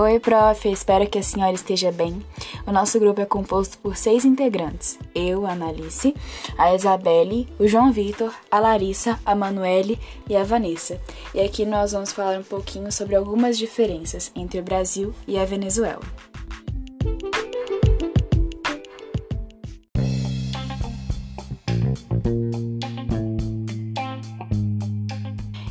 Oi, 0.00 0.20
prof, 0.20 0.68
espero 0.68 1.10
que 1.10 1.18
a 1.18 1.22
senhora 1.24 1.54
esteja 1.54 1.90
bem. 1.90 2.24
O 2.64 2.70
nosso 2.70 3.00
grupo 3.00 3.20
é 3.20 3.26
composto 3.26 3.76
por 3.78 3.96
seis 3.96 4.24
integrantes: 4.24 4.96
eu, 5.12 5.44
a 5.44 5.50
Analice, 5.50 6.14
a 6.56 6.72
Isabelle, 6.72 7.48
o 7.58 7.66
João 7.66 7.90
Vitor, 7.90 8.32
a 8.48 8.60
Larissa, 8.60 9.18
a 9.26 9.34
Manuele 9.34 9.98
e 10.28 10.36
a 10.36 10.44
Vanessa. 10.44 11.00
E 11.34 11.40
aqui 11.40 11.66
nós 11.66 11.90
vamos 11.90 12.12
falar 12.12 12.38
um 12.38 12.44
pouquinho 12.44 12.92
sobre 12.92 13.16
algumas 13.16 13.58
diferenças 13.58 14.30
entre 14.36 14.60
o 14.60 14.62
Brasil 14.62 15.12
e 15.26 15.36
a 15.36 15.44
Venezuela. 15.44 16.04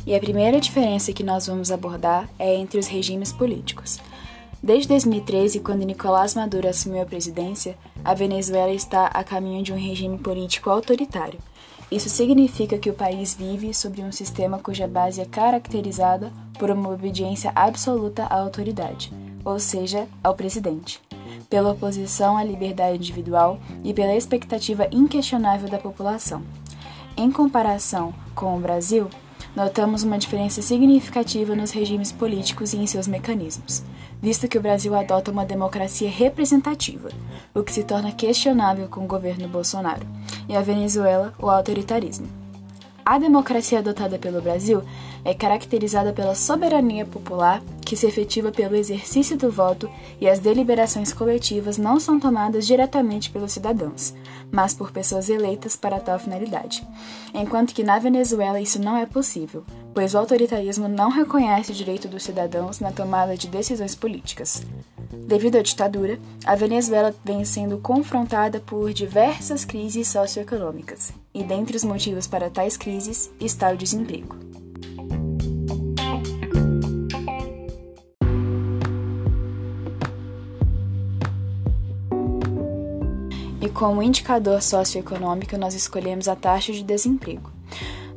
E 0.06 0.14
a 0.14 0.20
primeira 0.20 0.60
diferença 0.60 1.14
que 1.14 1.22
nós 1.22 1.46
vamos 1.46 1.70
abordar 1.70 2.28
é 2.38 2.54
entre 2.54 2.78
os 2.78 2.86
regimes 2.86 3.32
políticos. 3.32 3.98
Desde 4.62 4.88
2013, 4.88 5.60
quando 5.60 5.84
Nicolás 5.84 6.34
Maduro 6.34 6.68
assumiu 6.68 7.02
a 7.02 7.06
presidência, 7.06 7.76
a 8.04 8.12
Venezuela 8.12 8.72
está 8.72 9.06
a 9.06 9.22
caminho 9.22 9.62
de 9.62 9.72
um 9.72 9.76
regime 9.76 10.18
político 10.18 10.68
autoritário. 10.68 11.38
Isso 11.90 12.08
significa 12.08 12.76
que 12.76 12.90
o 12.90 12.94
país 12.94 13.34
vive 13.34 13.72
sobre 13.72 14.02
um 14.02 14.10
sistema 14.10 14.58
cuja 14.58 14.86
base 14.86 15.20
é 15.20 15.24
caracterizada 15.24 16.32
por 16.58 16.70
uma 16.70 16.90
obediência 16.90 17.52
absoluta 17.54 18.24
à 18.24 18.40
autoridade, 18.40 19.12
ou 19.44 19.60
seja, 19.60 20.08
ao 20.22 20.34
presidente, 20.34 21.00
pela 21.48 21.70
oposição 21.70 22.36
à 22.36 22.42
liberdade 22.42 22.96
individual 22.96 23.60
e 23.84 23.94
pela 23.94 24.16
expectativa 24.16 24.88
inquestionável 24.90 25.68
da 25.68 25.78
população. 25.78 26.42
Em 27.16 27.30
comparação 27.30 28.12
com 28.34 28.56
o 28.56 28.60
Brasil, 28.60 29.08
notamos 29.54 30.02
uma 30.02 30.18
diferença 30.18 30.62
significativa 30.62 31.54
nos 31.54 31.70
regimes 31.70 32.12
políticos 32.12 32.72
e 32.72 32.76
em 32.76 32.86
seus 32.86 33.08
mecanismos, 33.08 33.82
visto 34.20 34.48
que 34.48 34.58
o 34.58 34.60
Brasil 34.60 34.94
adota 34.94 35.30
uma 35.30 35.44
democracia 35.44 36.10
representativa, 36.10 37.10
o 37.54 37.62
que 37.62 37.72
se 37.72 37.84
torna 37.84 38.12
questionável 38.12 38.88
com 38.88 39.04
o 39.04 39.08
governo 39.08 39.48
Bolsonaro, 39.48 40.06
e 40.48 40.56
a 40.56 40.62
Venezuela 40.62 41.34
o 41.38 41.50
autoritarismo. 41.50 42.37
A 43.10 43.16
democracia 43.16 43.78
adotada 43.78 44.18
pelo 44.18 44.42
Brasil 44.42 44.82
é 45.24 45.32
caracterizada 45.32 46.12
pela 46.12 46.34
soberania 46.34 47.06
popular, 47.06 47.62
que 47.80 47.96
se 47.96 48.06
efetiva 48.06 48.52
pelo 48.52 48.76
exercício 48.76 49.34
do 49.34 49.50
voto 49.50 49.88
e 50.20 50.28
as 50.28 50.38
deliberações 50.40 51.10
coletivas 51.10 51.78
não 51.78 51.98
são 51.98 52.20
tomadas 52.20 52.66
diretamente 52.66 53.30
pelos 53.30 53.52
cidadãos, 53.52 54.12
mas 54.52 54.74
por 54.74 54.92
pessoas 54.92 55.30
eleitas 55.30 55.74
para 55.74 55.98
tal 55.98 56.18
finalidade. 56.18 56.86
Enquanto 57.32 57.72
que 57.72 57.82
na 57.82 57.98
Venezuela 57.98 58.60
isso 58.60 58.78
não 58.78 58.94
é 58.94 59.06
possível, 59.06 59.64
pois 59.94 60.14
o 60.14 60.18
autoritarismo 60.18 60.88
não 60.88 61.10
reconhece 61.10 61.72
o 61.72 61.74
direito 61.74 62.08
dos 62.08 62.22
cidadãos 62.22 62.80
na 62.80 62.92
tomada 62.92 63.36
de 63.36 63.48
decisões 63.48 63.94
políticas. 63.94 64.62
Devido 65.26 65.56
à 65.56 65.62
ditadura, 65.62 66.18
a 66.44 66.54
Venezuela 66.54 67.14
vem 67.24 67.44
sendo 67.44 67.78
confrontada 67.78 68.60
por 68.60 68.92
diversas 68.92 69.64
crises 69.64 70.08
socioeconômicas, 70.08 71.12
e 71.34 71.42
dentre 71.42 71.76
os 71.76 71.84
motivos 71.84 72.26
para 72.26 72.50
tais 72.50 72.76
crises 72.76 73.30
está 73.40 73.70
o 73.70 73.76
desemprego. 73.76 74.36
E 83.60 83.68
como 83.68 84.02
indicador 84.02 84.62
socioeconômico, 84.62 85.58
nós 85.58 85.74
escolhemos 85.74 86.28
a 86.28 86.36
taxa 86.36 86.72
de 86.72 86.82
desemprego. 86.82 87.57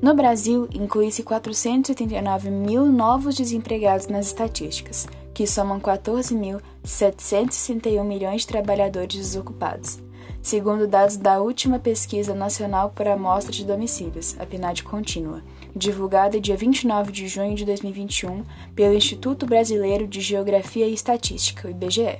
No 0.02 0.16
Brasil, 0.16 0.68
inclui-se 0.74 1.22
489 1.22 2.50
mil 2.50 2.88
novos 2.88 3.36
desempregados 3.36 4.08
nas 4.08 4.26
estatísticas, 4.26 5.06
que 5.32 5.46
somam 5.46 5.80
14.761 5.80 8.04
milhões 8.04 8.42
de 8.42 8.48
trabalhadores 8.48 9.16
desocupados, 9.16 10.00
segundo 10.42 10.88
dados 10.88 11.18
da 11.18 11.40
última 11.40 11.78
Pesquisa 11.78 12.34
Nacional 12.34 12.92
por 12.96 13.08
Amostra 13.08 13.52
de 13.52 13.64
Domicílios, 13.64 14.36
a 14.40 14.46
PNAD 14.46 14.82
contínua, 14.82 15.44
divulgada 15.76 16.42
dia 16.42 16.58
29 16.58 17.12
de 17.12 17.28
junho 17.28 17.54
de 17.54 17.64
2021 17.64 18.44
pelo 18.76 18.96
Instituto 18.96 19.46
Brasileiro 19.46 20.08
de 20.08 20.20
Geografia 20.20 20.88
e 20.88 20.96
Estatística, 20.96 21.68
o 21.68 21.72
IBGE. 21.72 22.18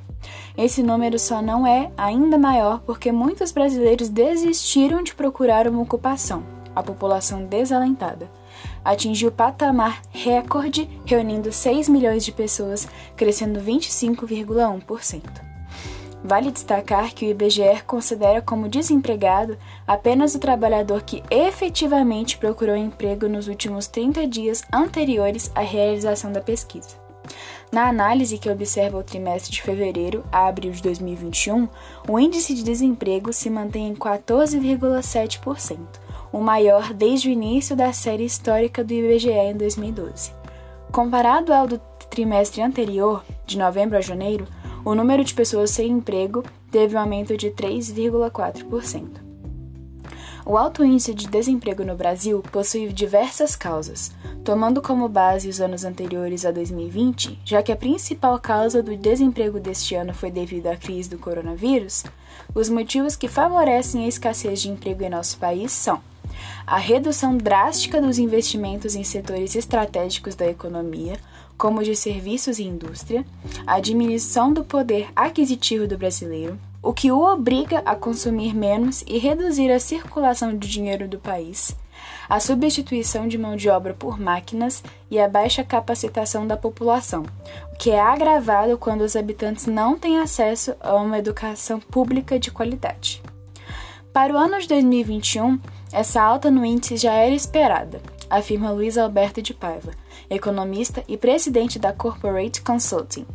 Esse 0.56 0.84
número 0.84 1.18
só 1.18 1.42
não 1.42 1.66
é 1.66 1.92
ainda 1.98 2.38
maior 2.38 2.80
porque 2.82 3.12
muitos 3.12 3.52
brasileiros 3.52 4.08
desistiram 4.08 5.02
de 5.02 5.16
procurar 5.16 5.68
uma 5.68 5.82
ocupação, 5.82 6.61
a 6.76 6.84
população 6.84 7.46
desalentada 7.46 8.30
atingiu 8.84 9.32
patamar 9.32 10.02
recorde, 10.10 10.90
reunindo 11.06 11.52
6 11.52 11.88
milhões 11.88 12.26
de 12.26 12.32
pessoas, 12.32 12.88
crescendo 13.16 13.60
25,1%. 13.60 15.52
Vale 16.24 16.52
destacar 16.52 17.14
que 17.14 17.26
o 17.26 17.30
IBGE 17.30 17.82
considera 17.88 18.42
como 18.42 18.70
desempregado 18.70 19.58
apenas 19.88 20.36
o 20.36 20.40
trabalhador 20.40 21.02
que 21.02 21.24
efetivamente 21.32 22.38
procurou 22.38 22.76
emprego 22.76 23.28
nos 23.28 23.48
últimos 23.48 23.88
30 23.88 24.28
dias 24.28 24.64
anteriores 24.72 25.52
à 25.56 25.62
realização 25.62 26.32
da 26.32 26.40
pesquisa. 26.40 27.02
Na 27.72 27.88
análise 27.88 28.38
que 28.38 28.50
observa 28.50 28.98
o 28.98 29.04
trimestre 29.04 29.52
de 29.52 29.62
fevereiro 29.62 30.24
a 30.32 30.48
abril 30.48 30.72
de 30.72 30.82
2021, 30.84 31.68
o 32.08 32.20
índice 32.20 32.54
de 32.54 32.64
desemprego 32.64 33.32
se 33.32 33.50
mantém 33.50 33.88
em 33.88 33.96
14,7%, 33.96 35.78
o 36.32 36.40
maior 36.40 36.94
desde 36.94 37.30
o 37.30 37.32
início 37.32 37.76
da 37.76 37.92
série 37.92 38.26
histórica 38.26 38.84
do 38.84 38.94
IBGE 38.94 39.30
em 39.30 39.56
2012. 39.56 40.32
Comparado 40.92 41.54
ao 41.54 41.68
do 41.68 41.80
trimestre 42.10 42.62
anterior, 42.62 43.24
de 43.46 43.58
novembro 43.58 43.98
a 43.98 44.02
janeiro, 44.02 44.48
o 44.84 44.96
número 44.96 45.24
de 45.24 45.34
pessoas 45.34 45.72
sem 45.72 45.90
emprego 45.90 46.44
teve 46.72 46.96
um 46.96 47.00
aumento 47.00 47.38
de 47.38 47.52
3,4%. 47.52 49.32
O 50.46 50.58
alto 50.58 50.84
índice 50.84 51.14
de 51.14 51.28
desemprego 51.28 51.84
no 51.84 51.96
Brasil 51.96 52.42
possui 52.52 52.88
diversas 52.88 53.56
causas, 53.56 54.12
tomando 54.44 54.82
como 54.82 55.08
base 55.08 55.48
os 55.48 55.62
anos 55.62 55.84
anteriores 55.86 56.46
a 56.46 56.52
2020, 56.52 57.40
já 57.46 57.62
que 57.62 57.72
a 57.72 57.76
principal 57.76 58.40
causa 58.40 58.82
do 58.82 58.98
desemprego 58.98 59.60
deste 59.60 59.94
ano 59.94 60.14
foi 60.14 60.32
devido 60.32 60.68
à 60.68 60.76
crise 60.76 61.10
do 61.10 61.20
coronavírus. 61.20 62.04
Os 62.56 62.70
motivos 62.70 63.16
que 63.16 63.28
favorecem 63.28 64.06
a 64.06 64.08
escassez 64.08 64.62
de 64.62 64.70
emprego 64.70 65.04
em 65.04 65.10
nosso 65.10 65.38
país 65.38 65.72
são 65.72 66.02
a 66.66 66.78
redução 66.78 67.38
drástica 67.38 68.02
dos 68.02 68.18
investimentos 68.18 68.96
em 68.96 69.04
setores 69.04 69.56
estratégicos 69.56 70.36
da 70.36 70.48
economia, 70.48 71.18
como 71.58 71.84
de 71.84 71.96
serviços 71.96 72.60
e 72.60 72.64
indústria, 72.64 73.26
a 73.68 73.80
diminuição 73.80 74.52
do 74.52 74.64
poder 74.64 75.10
aquisitivo 75.16 75.88
do 75.88 75.98
brasileiro, 75.98 76.58
o 76.82 76.94
que 76.94 77.12
o 77.12 77.22
obriga 77.22 77.84
a 77.86 77.96
consumir 77.96 78.56
menos 78.56 79.04
e 79.08 79.20
reduzir 79.20 79.72
a 79.72 79.80
circulação 79.80 80.58
de 80.58 80.68
dinheiro 80.68 81.08
do 81.08 81.20
país, 81.20 81.76
a 82.28 82.40
substituição 82.40 83.28
de 83.28 83.38
mão 83.38 83.56
de 83.56 83.70
obra 83.70 83.94
por 83.94 84.20
máquinas 84.20 84.84
e 85.10 85.20
a 85.20 85.28
baixa 85.28 85.64
capacitação 85.64 86.48
da 86.48 86.58
população, 86.58 87.24
o 87.72 87.78
que 87.78 87.92
é 87.92 88.00
agravado 88.00 88.78
quando 88.78 89.02
os 89.02 89.16
habitantes 89.16 89.68
não 89.68 89.98
têm 89.98 90.20
acesso 90.20 90.74
a 90.80 90.96
uma 90.96 91.20
educação 91.20 91.80
pública 91.80 92.40
de 92.40 92.50
qualidade. 92.50 93.22
Para 94.12 94.34
o 94.34 94.38
ano 94.38 94.60
de 94.60 94.68
2021, 94.68 95.60
essa 95.92 96.22
alta 96.22 96.50
no 96.50 96.64
índice 96.64 96.96
já 96.96 97.14
era 97.14 97.36
esperada, 97.36 98.02
afirma 98.30 98.72
Luiz 98.72 98.98
Alberto 98.98 99.42
de 99.42 99.54
Paiva, 99.54 99.92
economista 100.30 101.04
e 101.08 101.18
presidente 101.18 101.78
da 101.78 101.92
Corporate 101.92 102.62
Consulting. 102.62 103.26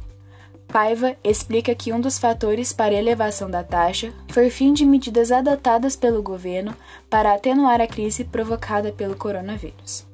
Paiva 0.66 1.14
explica 1.22 1.74
que 1.74 1.92
um 1.92 2.00
dos 2.00 2.18
fatores 2.18 2.72
para 2.72 2.94
a 2.94 2.98
elevação 2.98 3.50
da 3.50 3.62
taxa 3.62 4.12
foi 4.28 4.48
o 4.48 4.50
fim 4.50 4.72
de 4.72 4.86
medidas 4.86 5.30
adotadas 5.30 5.94
pelo 5.96 6.22
governo 6.22 6.74
para 7.10 7.34
atenuar 7.34 7.80
a 7.80 7.86
crise 7.86 8.24
provocada 8.24 8.90
pelo 8.90 9.16
coronavírus. 9.16 10.05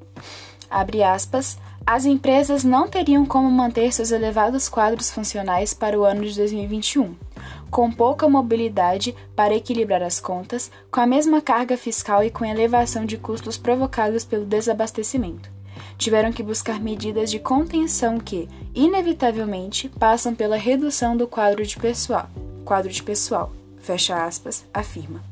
Abre 0.73 1.03
aspas, 1.03 1.59
as 1.85 2.03
empresas 2.03 2.63
não 2.63 2.87
teriam 2.87 3.27
como 3.27 3.47
manter 3.51 3.93
seus 3.93 4.09
elevados 4.09 4.67
quadros 4.67 5.11
funcionais 5.11 5.71
para 5.71 5.99
o 5.99 6.03
ano 6.03 6.25
de 6.25 6.35
2021, 6.35 7.13
com 7.69 7.91
pouca 7.91 8.27
mobilidade 8.27 9.15
para 9.35 9.53
equilibrar 9.53 10.01
as 10.01 10.19
contas, 10.19 10.71
com 10.89 10.99
a 10.99 11.05
mesma 11.05 11.41
carga 11.41 11.77
fiscal 11.77 12.23
e 12.23 12.31
com 12.31 12.43
elevação 12.43 13.05
de 13.05 13.19
custos 13.19 13.55
provocados 13.55 14.25
pelo 14.25 14.45
desabastecimento. 14.45 15.47
Tiveram 15.95 16.31
que 16.31 16.41
buscar 16.41 16.79
medidas 16.79 17.29
de 17.29 17.37
contenção 17.37 18.17
que, 18.17 18.49
inevitavelmente, 18.73 19.89
passam 19.89 20.33
pela 20.33 20.57
redução 20.57 21.15
do 21.15 21.27
quadro 21.27 21.63
de 21.63 21.77
pessoal. 21.77 22.27
Quadro 22.65 22.91
de 22.91 23.03
pessoal, 23.03 23.51
fecha 23.79 24.25
aspas, 24.25 24.65
afirma. 24.73 25.23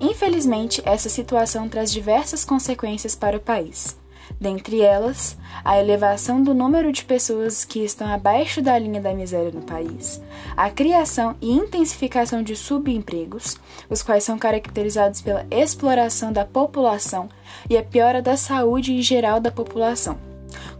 Infelizmente, 0.00 0.82
essa 0.84 1.08
situação 1.08 1.68
traz 1.68 1.92
diversas 1.92 2.44
consequências 2.44 3.14
para 3.14 3.36
o 3.36 3.40
país 3.40 4.01
dentre 4.42 4.82
elas 4.82 5.38
a 5.64 5.78
elevação 5.78 6.42
do 6.42 6.52
número 6.52 6.90
de 6.90 7.04
pessoas 7.04 7.64
que 7.64 7.78
estão 7.84 8.12
abaixo 8.12 8.60
da 8.60 8.76
linha 8.76 9.00
da 9.00 9.14
miséria 9.14 9.52
no 9.52 9.62
país, 9.62 10.20
a 10.56 10.68
criação 10.68 11.36
e 11.40 11.50
intensificação 11.50 12.42
de 12.42 12.56
subempregos, 12.56 13.56
os 13.88 14.02
quais 14.02 14.24
são 14.24 14.36
caracterizados 14.36 15.22
pela 15.22 15.46
exploração 15.50 16.32
da 16.32 16.44
população 16.44 17.28
e 17.70 17.76
a 17.76 17.82
piora 17.82 18.20
da 18.20 18.36
saúde 18.36 18.92
em 18.92 19.00
geral 19.00 19.38
da 19.38 19.52
população, 19.52 20.18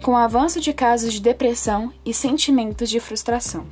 com 0.03 0.11
o 0.12 0.17
avanço 0.17 0.61
de 0.61 0.73
casos 0.73 1.15
de 1.15 1.20
depressão 1.20 1.93
e 2.05 2.12
sentimentos 2.12 2.91
de 2.91 2.99
frustração, 2.99 3.65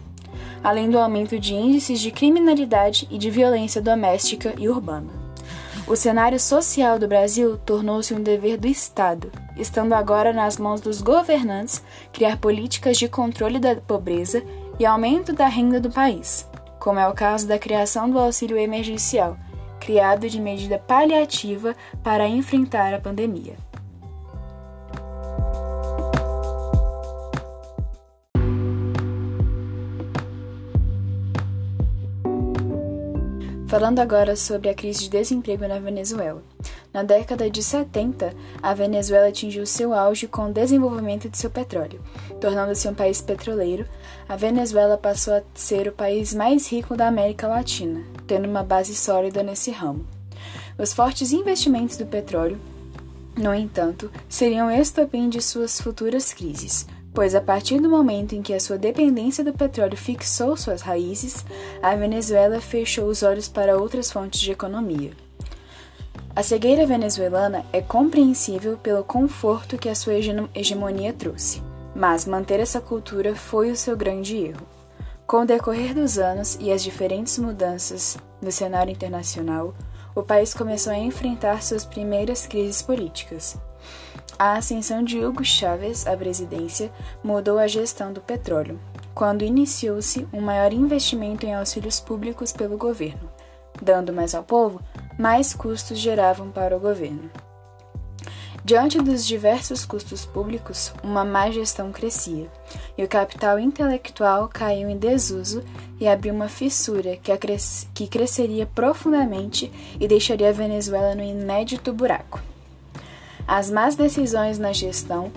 além 0.63 0.89
do 0.89 0.99
aumento 0.99 1.39
de 1.39 1.53
índices 1.53 2.01
de 2.01 2.13
criminalidade 2.13 3.09
e 3.11 3.19
de 3.19 3.29
violência 3.29 3.83
doméstica 3.83 4.55
e 4.57 4.69
urbana. 4.69 5.20
O 5.91 5.97
cenário 5.97 6.39
social 6.39 7.01
do 7.01 7.09
Brasil 7.09 7.59
tornou-se 7.67 8.15
um 8.15 8.23
dever 8.23 8.57
do 8.57 8.69
Estado, 8.69 9.29
estando 9.57 9.93
agora 9.93 10.33
nas 10.33 10.57
mãos 10.57 10.81
dos 10.81 11.03
governantes 11.03 11.83
criar 12.13 12.37
políticas 12.37 12.97
de 12.97 13.09
controle 13.09 13.59
da 13.59 13.75
pobreza 13.75 14.41
e 14.79 14.87
aumento 14.87 15.33
da 15.33 15.49
renda 15.49 15.81
do 15.81 15.91
país, 15.91 16.49
como 16.79 17.01
é 17.01 17.09
o 17.09 17.13
caso 17.13 17.49
da 17.49 17.59
criação 17.59 18.09
do 18.09 18.21
auxílio 18.21 18.57
emergencial, 18.57 19.37
criado 19.81 20.29
de 20.29 20.41
medida 20.41 20.79
paliativa 20.79 21.75
para 22.05 22.29
enfrentar 22.29 22.95
a 22.95 23.01
pandemia. 23.01 23.57
Falando 33.71 34.01
agora 34.01 34.35
sobre 34.35 34.69
a 34.69 34.75
crise 34.75 35.05
de 35.05 35.11
desemprego 35.11 35.65
na 35.69 35.79
Venezuela. 35.79 36.43
Na 36.93 37.05
década 37.05 37.49
de 37.49 37.63
70, 37.63 38.35
a 38.61 38.75
Venezuela 38.75 39.29
atingiu 39.29 39.65
seu 39.65 39.95
auge 39.95 40.27
com 40.27 40.47
o 40.47 40.53
desenvolvimento 40.53 41.29
de 41.29 41.39
seu 41.39 41.49
petróleo. 41.49 42.01
Tornando-se 42.41 42.89
um 42.89 42.95
país 42.95 43.21
petroleiro, 43.21 43.87
a 44.29 44.35
Venezuela 44.35 44.99
passou 44.99 45.35
a 45.35 45.43
ser 45.55 45.87
o 45.87 45.93
país 45.93 46.35
mais 46.35 46.67
rico 46.67 46.97
da 46.97 47.07
América 47.07 47.47
Latina, 47.47 48.03
tendo 48.27 48.49
uma 48.49 48.65
base 48.65 48.93
sólida 48.93 49.41
nesse 49.41 49.71
ramo. 49.71 50.05
Os 50.77 50.93
fortes 50.93 51.31
investimentos 51.31 51.97
do 51.97 52.07
petróleo, 52.07 52.59
no 53.37 53.55
entanto, 53.55 54.11
seriam 54.29 54.69
estopim 54.69 55.29
de 55.29 55.41
suas 55.41 55.81
futuras 55.81 56.33
crises 56.33 56.89
pois 57.13 57.35
a 57.35 57.41
partir 57.41 57.81
do 57.81 57.89
momento 57.89 58.35
em 58.35 58.43
que 58.43 58.55
a 58.55 58.61
sua 58.61 58.79
dependência 58.79 59.45
do 59.45 59.53
petróleo 59.53 59.97
fixou 59.97 60.57
suas 60.57 60.81
raízes, 60.81 61.45
a 61.83 61.95
Venezuela 61.97 62.61
fechou 62.61 63.07
os 63.07 63.23
olhos 63.23 63.49
para 63.49 63.77
outras 63.77 64.11
fontes 64.11 64.41
de 64.41 64.53
economia. 64.53 65.13
A 66.35 66.43
cegueira 66.43 66.87
venezuelana 66.87 67.65
é 67.73 67.81
compreensível 67.81 68.79
pelo 68.79 69.03
conforto 69.03 69.77
que 69.77 69.89
a 69.89 69.95
sua 69.95 70.15
hegemonia 70.55 71.13
trouxe, 71.13 71.61
mas 71.95 72.25
manter 72.25 72.61
essa 72.61 72.81
cultura 72.81 73.35
foi 73.35 73.71
o 73.71 73.77
seu 73.77 73.97
grande 73.97 74.37
erro. 74.37 74.67
Com 75.27 75.43
o 75.43 75.47
decorrer 75.47 75.95
dos 75.95 76.19
anos 76.19 76.57
e 76.61 76.73
as 76.73 76.83
diferentes 76.83 77.39
mudanças 77.39 78.17
no 78.41 78.51
cenário 78.51 78.93
internacional, 78.93 79.75
o 80.15 80.23
país 80.23 80.55
começou 80.55 80.93
a 80.93 80.99
enfrentar 80.99 81.63
suas 81.63 81.85
primeiras 81.85 82.47
crises 82.47 82.83
políticas, 82.83 83.57
a 84.39 84.55
ascensão 84.55 85.03
de 85.03 85.23
Hugo 85.23 85.45
Chávez 85.45 86.07
à 86.07 86.17
presidência 86.17 86.91
mudou 87.23 87.59
a 87.59 87.67
gestão 87.67 88.11
do 88.11 88.23
petróleo, 88.23 88.81
quando 89.15 89.45
iniciou-se 89.45 90.27
um 90.33 90.41
maior 90.41 90.73
investimento 90.73 91.45
em 91.45 91.55
auxílios 91.55 92.01
públicos 92.01 92.51
pelo 92.51 92.79
governo. 92.79 93.31
Dando 93.83 94.15
mais 94.15 94.35
ao 94.35 94.43
povo, 94.43 94.81
mais 95.19 95.53
custos 95.53 95.99
geravam 95.99 96.51
para 96.51 96.75
o 96.75 96.81
governo. 96.81 97.31
Diante 98.65 98.99
dos 98.99 99.27
diversos 99.27 99.85
custos 99.85 100.25
públicos, 100.25 100.93
uma 101.03 101.25
má 101.25 101.51
gestão 101.51 101.93
crescia, 101.93 102.51
e 102.97 103.05
o 103.05 103.09
capital 103.09 103.59
intelectual 103.59 104.49
caiu 104.49 104.89
em 104.89 104.97
desuso 104.97 105.63
e 105.99 106.09
abriu 106.09 106.33
uma 106.33 106.49
fissura 106.49 107.17
que, 107.17 107.33
que 107.93 108.07
cresceria 108.07 108.65
profundamente 108.65 109.71
e 110.01 110.09
deixaria 110.09 110.49
a 110.49 110.53
Venezuela 110.53 111.15
no 111.15 111.23
inédito 111.23 111.93
buraco. 111.93 112.50
As 113.53 113.69
más 113.69 113.97
decisões 113.97 114.61
na 114.61 114.73
gestão 114.73 115.33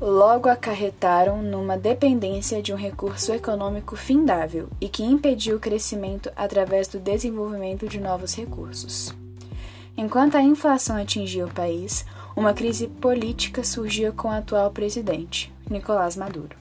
logo 0.00 0.48
acarretaram 0.48 1.40
numa 1.40 1.78
dependência 1.78 2.60
de 2.60 2.72
um 2.72 2.76
recurso 2.76 3.32
econômico 3.32 3.94
findável 3.94 4.68
e 4.80 4.88
que 4.88 5.04
impediu 5.04 5.58
o 5.58 5.60
crescimento 5.60 6.28
através 6.34 6.88
do 6.88 6.98
desenvolvimento 6.98 7.86
de 7.86 8.00
novos 8.00 8.34
recursos. 8.34 9.14
Enquanto 9.96 10.34
a 10.34 10.42
inflação 10.42 10.96
atingia 10.96 11.46
o 11.46 11.54
país, 11.54 12.04
uma 12.34 12.52
crise 12.52 12.88
política 12.88 13.62
surgia 13.62 14.10
com 14.10 14.26
o 14.26 14.32
atual 14.32 14.72
presidente, 14.72 15.54
Nicolás 15.70 16.16
Maduro. 16.16 16.56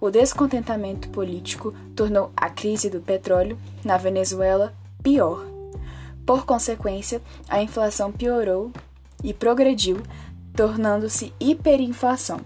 O 0.00 0.10
descontentamento 0.10 1.10
político 1.10 1.72
tornou 1.94 2.32
a 2.36 2.50
crise 2.50 2.90
do 2.90 3.00
petróleo 3.00 3.56
na 3.84 3.96
Venezuela 3.96 4.74
pior. 5.00 5.46
Por 6.26 6.44
consequência, 6.44 7.22
a 7.48 7.62
inflação 7.62 8.10
piorou 8.10 8.72
e 9.22 9.32
progrediu 9.32 10.02
tornando-se 10.60 11.32
hiperinflação. 11.40 12.42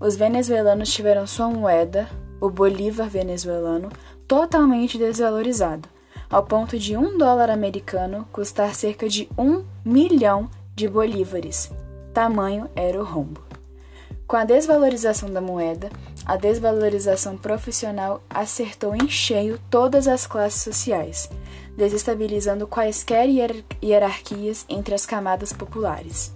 Os 0.00 0.16
venezuelanos 0.16 0.90
tiveram 0.90 1.26
sua 1.26 1.50
moeda, 1.50 2.08
o 2.40 2.48
bolívar 2.48 3.10
venezuelano, 3.10 3.90
totalmente 4.26 4.96
desvalorizado, 4.96 5.86
ao 6.30 6.44
ponto 6.44 6.78
de 6.78 6.96
um 6.96 7.18
dólar 7.18 7.50
americano 7.50 8.26
custar 8.32 8.74
cerca 8.74 9.06
de 9.06 9.28
um 9.36 9.66
milhão 9.84 10.48
de 10.74 10.88
bolívares. 10.88 11.70
Tamanho 12.14 12.70
era 12.74 12.98
o 12.98 13.04
rombo. 13.04 13.42
Com 14.26 14.36
a 14.36 14.44
desvalorização 14.46 15.30
da 15.30 15.42
moeda, 15.42 15.90
a 16.24 16.36
desvalorização 16.38 17.36
profissional 17.36 18.22
acertou 18.30 18.96
em 18.96 19.10
cheio 19.10 19.60
todas 19.68 20.08
as 20.08 20.26
classes 20.26 20.62
sociais, 20.62 21.28
desestabilizando 21.76 22.66
quaisquer 22.66 23.28
hierarquias 23.82 24.64
entre 24.70 24.94
as 24.94 25.04
camadas 25.04 25.52
populares. 25.52 26.34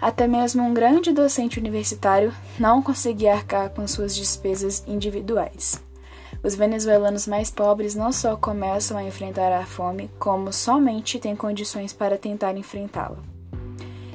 Até 0.00 0.28
mesmo 0.28 0.62
um 0.62 0.72
grande 0.72 1.12
docente 1.12 1.58
universitário 1.58 2.32
não 2.58 2.80
conseguia 2.80 3.34
arcar 3.34 3.70
com 3.70 3.86
suas 3.86 4.14
despesas 4.14 4.84
individuais. 4.86 5.82
Os 6.42 6.54
venezuelanos 6.54 7.26
mais 7.26 7.50
pobres 7.50 7.96
não 7.96 8.12
só 8.12 8.36
começam 8.36 8.96
a 8.96 9.02
enfrentar 9.02 9.52
a 9.52 9.66
fome, 9.66 10.08
como 10.18 10.52
somente 10.52 11.18
têm 11.18 11.34
condições 11.34 11.92
para 11.92 12.16
tentar 12.16 12.56
enfrentá-la. 12.56 13.18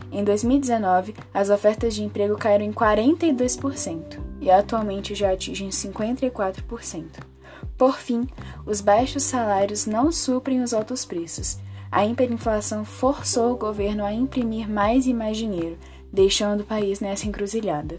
Em 0.09 0.23
2019, 0.23 1.15
as 1.33 1.49
ofertas 1.49 1.95
de 1.95 2.03
emprego 2.03 2.37
caíram 2.37 2.63
em 2.63 2.71
42% 2.71 4.19
e 4.39 4.49
atualmente 4.49 5.13
já 5.15 5.31
atingem 5.31 5.69
54%. 5.69 7.05
Por 7.77 7.97
fim, 7.97 8.27
os 8.65 8.79
baixos 8.79 9.23
salários 9.23 9.85
não 9.85 10.11
suprem 10.11 10.61
os 10.61 10.73
altos 10.73 11.03
preços 11.03 11.57
a 11.93 12.03
hiperinflação 12.07 12.83
forçou 12.83 13.53
o 13.53 13.55
governo 13.55 14.03
a 14.03 14.11
imprimir 14.11 14.67
mais 14.67 15.05
e 15.05 15.13
mais 15.13 15.37
dinheiro, 15.37 15.77
deixando 16.11 16.61
o 16.61 16.65
país 16.65 16.99
nessa 16.99 17.27
encruzilhada. 17.27 17.97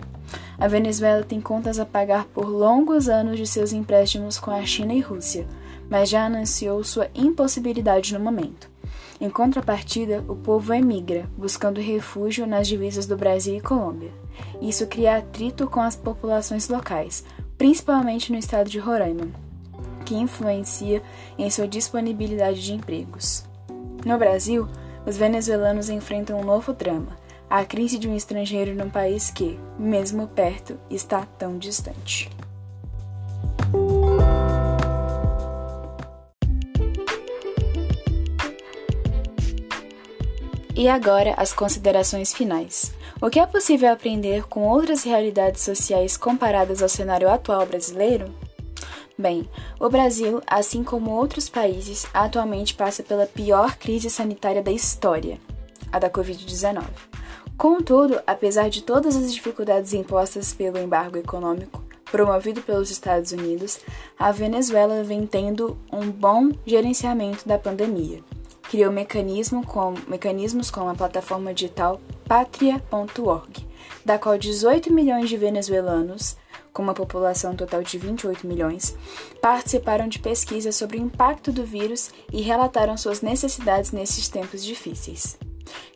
A 0.59 0.67
Venezuela 0.67 1.23
tem 1.23 1.41
contas 1.41 1.79
a 1.79 1.87
pagar 1.87 2.25
por 2.25 2.49
longos 2.49 3.09
anos 3.09 3.37
de 3.37 3.47
seus 3.47 3.73
empréstimos 3.73 4.37
com 4.37 4.51
a 4.51 4.67
China 4.67 4.93
e 4.93 5.01
Rússia, 5.01 5.47
mas 5.89 6.09
já 6.09 6.27
anunciou 6.27 6.83
sua 6.83 7.09
impossibilidade 7.15 8.13
no 8.13 8.19
momento. 8.19 8.69
Em 9.21 9.31
contrapartida, 9.31 10.25
o 10.27 10.35
povo 10.35 10.75
emigra, 10.75 11.31
buscando 11.39 11.81
refúgio 11.81 12.49
nas 12.49 12.67
divisas 12.67 13.07
do 13.07 13.17
Brasil 13.17 13.55
e 13.55 13.61
Colômbia. 13.61 14.11
Isso 14.61 14.89
cria 14.89 15.19
atrito 15.19 15.69
com 15.69 15.79
as 15.79 15.95
populações 15.95 16.69
locais, 16.69 17.25
principalmente 17.57 18.33
no 18.33 18.39
estado 18.39 18.69
de 18.69 18.81
Roraima, 18.81 19.29
que 20.05 20.17
influencia 20.17 21.01
em 21.39 21.49
sua 21.49 21.69
disponibilidade 21.69 22.61
de 22.61 22.73
empregos. 22.73 23.54
No 24.05 24.19
Brasil, 24.19 24.69
os 25.07 25.17
venezuelanos 25.17 25.89
enfrentam 25.89 26.39
um 26.39 26.45
novo 26.45 26.73
drama: 26.73 27.17
a 27.49 27.65
crise 27.65 27.99
de 27.99 28.09
um 28.09 28.15
estrangeiro 28.15 28.75
num 28.75 28.91
país 28.91 29.31
que, 29.31 29.59
mesmo 29.79 30.29
perto, 30.29 30.79
está 30.91 31.27
tão 31.39 31.57
distante. 31.57 32.31
E 40.77 40.89
agora 40.89 41.35
as 41.37 41.53
considerações 41.53 42.35
finais. 42.35 42.93
O 43.23 43.31
que 43.31 43.39
é 43.39 43.47
possível 43.47 43.93
aprender 43.93 44.43
com 44.49 44.69
outras 44.69 45.05
realidades 45.05 45.63
sociais 45.63 46.17
comparadas 46.17 46.83
ao 46.83 46.89
cenário 46.89 47.31
atual 47.31 47.65
brasileiro? 47.65 48.35
Bem, 49.17 49.49
o 49.79 49.89
Brasil, 49.89 50.43
assim 50.45 50.83
como 50.83 51.13
outros 51.13 51.49
países, 51.49 52.05
atualmente 52.13 52.75
passa 52.75 53.03
pela 53.03 53.27
pior 53.27 53.77
crise 53.77 54.11
sanitária 54.11 54.61
da 54.61 54.73
história, 54.73 55.39
a 55.93 56.01
da 56.01 56.11
Covid-19. 56.11 56.85
Contudo, 57.57 58.21
apesar 58.27 58.69
de 58.69 58.83
todas 58.83 59.15
as 59.15 59.33
dificuldades 59.33 59.93
impostas 59.93 60.53
pelo 60.53 60.79
embargo 60.79 61.17
econômico 61.17 61.85
promovido 62.11 62.63
pelos 62.63 62.93
Estados 62.93 63.33
Unidos, 63.33 63.81
a 64.17 64.31
Venezuela 64.31 65.03
vem 65.03 65.27
tendo 65.27 65.77
um 65.93 66.11
bom 66.11 66.51
gerenciamento 66.65 67.47
da 67.49 67.59
pandemia. 67.59 68.21
Criou 68.63 68.93
mecanismo 68.93 69.67
com, 69.67 69.95
mecanismos 70.07 70.71
como 70.71 70.91
a 70.91 70.95
plataforma 70.95 71.53
digital 71.53 72.01
patria.org, 72.29 73.67
da 74.05 74.17
qual 74.17 74.39
18 74.39 74.93
milhões 74.93 75.29
de 75.29 75.37
venezuelanos 75.37 76.37
com 76.75 76.83
uma 76.83 76.93
população 76.93 77.55
total 77.55 77.83
de 77.83 77.97
28 77.97 78.47
milhões, 78.47 78.95
participaram 79.41 80.09
de 80.09 80.19
pesquisas 80.19 80.75
sobre 80.75 80.99
o 80.99 81.01
impacto 81.01 81.53
do 81.53 81.65
vírus 81.65 82.11
e 82.33 82.43
relataram 82.43 82.97
suas 82.97 83.21
necessidades 83.23 83.93
nesses 83.93 84.29
tempos 84.29 84.65
difíceis. 84.65 85.39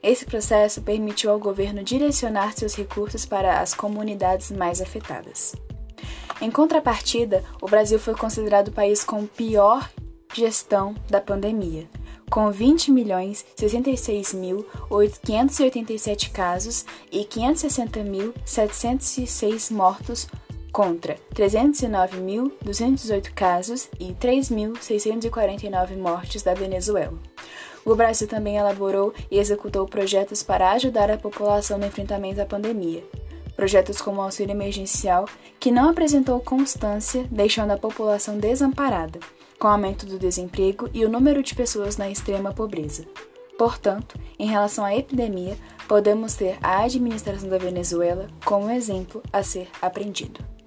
Esse 0.03 0.25
processo 0.25 0.81
permitiu 0.81 1.31
ao 1.31 1.39
governo 1.39 1.83
direcionar 1.83 2.53
seus 2.53 2.75
recursos 2.77 3.27
para 3.27 3.61
as 3.61 3.75
comunidades 3.75 4.51
mais 4.53 4.81
afetadas. 4.81 5.55
Em 6.41 6.51
contrapartida, 6.51 7.45
o 7.61 7.67
Brasil 7.67 7.99
foi 7.99 8.15
considerado 8.15 8.69
o 8.69 8.73
país 8.73 9.03
com 9.03 9.27
pior 9.27 9.91
gestão 10.33 10.95
da 11.11 11.21
pandemia, 11.21 11.89
com 12.31 12.53
20 12.53 12.93
milhões 12.93 13.45
66.587 13.57 16.31
casos 16.31 16.85
e 17.11 17.25
560.706 17.25 19.73
mortos 19.73 20.29
contra 20.73 21.17
309.218 21.35 23.33
casos 23.35 23.89
e 23.99 24.13
3.649 24.15 25.97
mortes 25.97 26.43
da 26.43 26.55
Venezuela. 26.55 27.19
O 27.85 27.95
Brasil 27.95 28.29
também 28.29 28.57
elaborou 28.57 29.15
e 29.31 29.39
executou 29.39 29.87
projetos 29.87 30.43
para 30.43 30.73
ajudar 30.73 31.11
a 31.11 31.17
população 31.17 31.79
no 31.79 31.87
enfrentamento 31.87 32.41
à 32.41 32.45
pandemia. 32.45 33.03
Projetos 33.57 34.01
como 34.01 34.21
o 34.21 34.25
auxílio 34.25 34.53
emergencial, 34.53 35.27
que 35.59 35.71
não 35.71 35.89
apresentou 35.89 36.39
constância, 36.39 37.27
deixando 37.31 37.71
a 37.73 37.79
população 37.79 38.39
desamparada, 38.39 39.19
com 39.59 39.67
o 39.67 39.71
aumento 39.71 40.07
do 40.07 40.19
desemprego 40.19 40.89
e 40.93 41.05
o 41.05 41.09
número 41.09 41.43
de 41.43 41.55
pessoas 41.55 41.97
na 41.97 42.09
extrema 42.11 42.53
pobreza. 42.53 43.05
Portanto, 43.59 44.17
em 44.39 44.47
relação 44.47 44.85
à 44.85 44.95
epidemia, 44.95 45.57
podemos 45.89 46.35
ter 46.35 46.57
a 46.63 46.85
administração 46.85 47.49
da 47.49 47.59
Venezuela 47.59 48.29
como 48.45 48.71
exemplo 48.71 49.21
a 49.33 49.43
ser 49.43 49.69
aprendido. 49.83 50.58